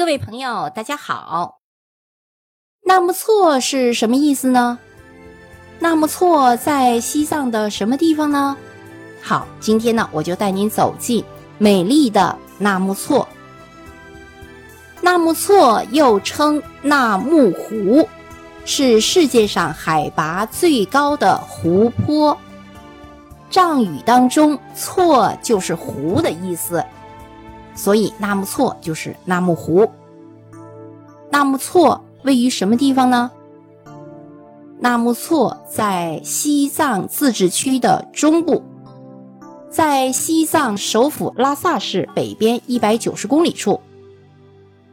[0.00, 1.60] 各位朋友，大家好。
[2.86, 4.78] 纳木错是什么意思呢？
[5.78, 8.56] 纳木错在西藏的什么地方呢？
[9.20, 11.22] 好，今天呢，我就带您走进
[11.58, 13.28] 美丽的纳木错。
[15.02, 18.08] 纳木错又称纳木湖，
[18.64, 22.34] 是世界上海拔最高的湖泊。
[23.50, 26.82] 藏语当中，“错”就是湖的意思。
[27.74, 29.88] 所以纳木错就是纳木湖。
[31.30, 33.30] 纳木错位于什么地方呢？
[34.80, 38.62] 纳木错在西藏自治区的中部，
[39.70, 43.80] 在西藏首府拉萨市北边一百九十公里处。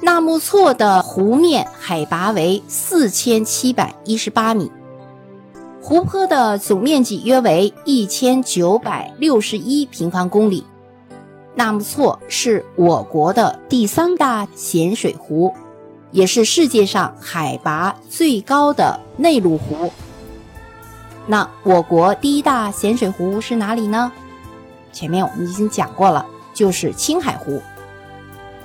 [0.00, 4.70] 纳木错的湖面海拔为四千七百一十八米，
[5.80, 10.64] 湖泊的总面积约为一千九百六十一平方公里。
[11.54, 15.52] 纳木错是我国的第三大咸水湖，
[16.10, 19.92] 也是世界上海拔最高的内陆湖。
[21.26, 24.10] 那我国第一大咸水湖是哪里呢？
[24.92, 27.62] 前面我们已经讲过了，就是青海湖。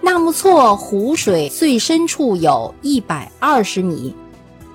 [0.00, 4.16] 纳木错湖水最深处有一百二十米，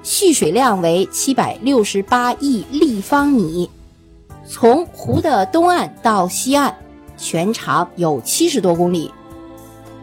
[0.04, 3.70] 蓄水量为七百六十八亿立方米，
[4.48, 6.76] 从湖的东岸到西岸。
[7.18, 9.12] 全长有七十多公里，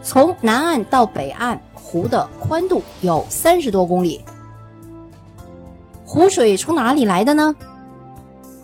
[0.03, 4.21] 从南岸到北岸，湖的宽度有三十多公里。
[6.05, 7.55] 湖水从哪里来的呢？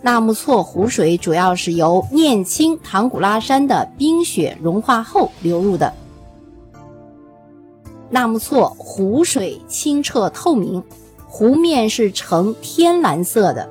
[0.00, 5.92] 纳木错湖水主要是由念青唐古拉山的冰雪融化后流入的。
[8.10, 10.82] 纳木错湖水清澈透明，
[11.26, 13.68] 湖面是呈天蓝色的。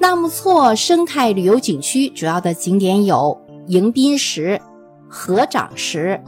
[0.00, 4.58] 纳木错生态旅游景区主要的景点有迎宾石、
[5.10, 6.18] 合掌石、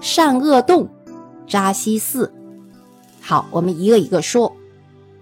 [0.00, 0.88] 善恶洞、
[1.46, 2.34] 扎西寺。
[3.20, 4.52] 好，我们一个一个说。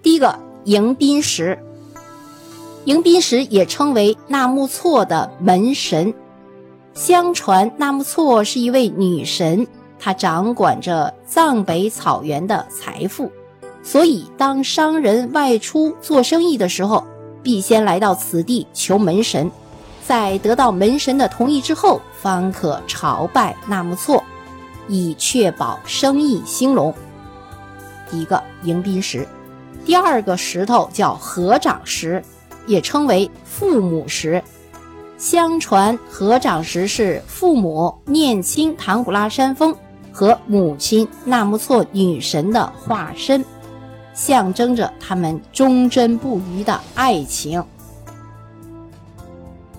[0.02, 1.58] 第一个，迎宾石。
[2.86, 6.14] 迎宾石也称为纳木错的门神。
[6.94, 9.66] 相传纳木错是一位女神，
[9.98, 13.30] 她掌管着藏北草原的财富，
[13.82, 17.04] 所以当商人外出做生意的时候。
[17.42, 19.50] 必先来到此地求门神，
[20.06, 24.22] 在得到门神的同意之后，方可朝拜纳木错，
[24.88, 26.94] 以确保生意兴隆。
[28.10, 29.26] 一个迎宾石，
[29.84, 32.22] 第二个石头叫合掌石，
[32.66, 34.42] 也称为父母石。
[35.18, 39.74] 相传合掌石是父母念青唐古拉山峰
[40.12, 43.44] 和母亲纳木错女神的化身。
[44.14, 47.62] 象征着他们忠贞不渝的爱情。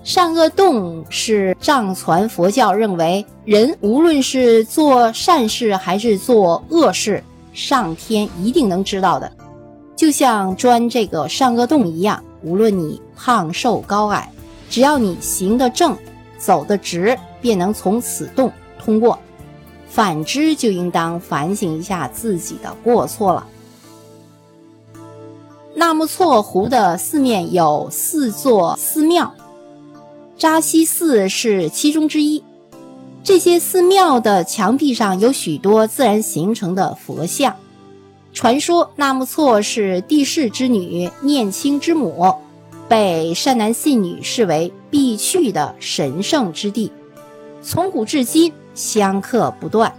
[0.04, 7.24] 善恶洞是藏传佛教认为，人无论是做善事还是做恶事，
[7.54, 9.32] 上天一定能知道的。
[9.96, 14.30] 就像钻这个善恶洞一样，无论你胖瘦高矮，
[14.70, 15.96] 只要你行得正，
[16.38, 19.18] 走得直，便能从此洞通过。
[19.88, 23.48] 反之，就应当反省一下自己的过错了。
[25.84, 29.34] 纳木错湖的四面有四座寺庙，
[30.38, 32.42] 扎西寺是其中之一。
[33.22, 37.58] 这些寺庙的墙壁上有许多自然形成的佛像。
[38.32, 42.34] 传说纳木错是帝释之女念青之母，
[42.88, 46.94] 被善男信女视为必去的神圣之地，
[47.62, 49.94] 从古至今香客不断。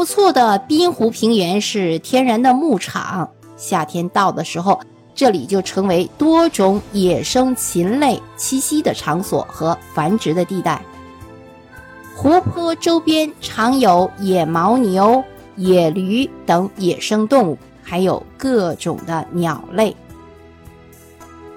[0.00, 3.28] 纳木错的滨湖平原是天然的牧场，
[3.58, 4.80] 夏天到的时候，
[5.14, 10.80] 这里就成为多种野生禽类栖息的场所和繁殖的地带。
[12.16, 15.22] 湖泊周边常有野牦牛、
[15.56, 19.94] 野驴等野生动物，还有各种的鸟类。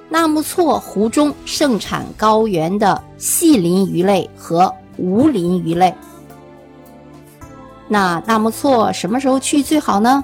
[0.09, 5.95] 纳木错湖中盛产高原的细鳞鱼类和无鳞鱼类。
[7.87, 10.23] 那纳木错什么时候去最好呢？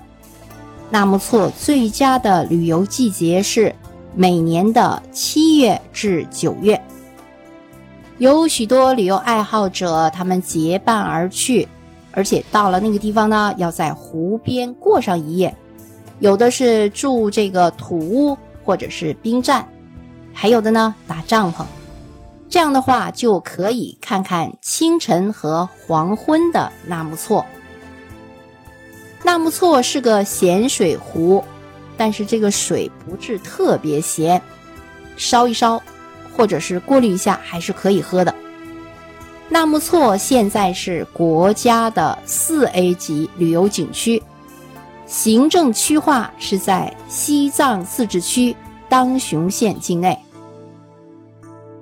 [0.89, 3.75] 纳木错最佳的旅游季节是
[4.15, 6.81] 每年的七月至九月。
[8.17, 11.67] 有许多旅游爱好者，他们结伴而去，
[12.11, 15.55] 而且到了那个地方呢，要在湖边过上一夜。
[16.19, 19.65] 有的是住这个土屋或者是兵站，
[20.33, 21.63] 还有的呢搭帐篷。
[22.49, 27.45] 这样的话就可以看看清晨和黄昏的纳木错。
[29.23, 31.43] 纳木错是个咸水湖，
[31.95, 34.41] 但是这个水不是特别咸，
[35.15, 35.81] 烧一烧
[36.35, 38.33] 或者是过滤一下还是可以喝的。
[39.49, 44.23] 纳木错现在是国家的四 A 级旅游景区，
[45.05, 48.55] 行政区划是在西藏自治区
[48.87, 50.17] 当雄县境内。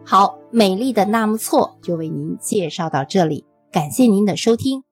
[0.09, 4.86] 好，美丽的纳木错就为您介绍到这里，感谢您的收听。